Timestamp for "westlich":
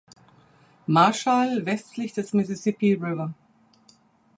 1.63-2.11